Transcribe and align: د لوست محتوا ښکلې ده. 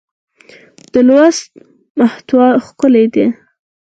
د 0.93 0.95
لوست 1.07 1.45
محتوا 1.99 2.47
ښکلې 2.65 3.05
ده. 3.13 3.25